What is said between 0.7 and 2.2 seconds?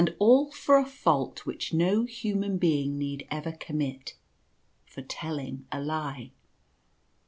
a fault which no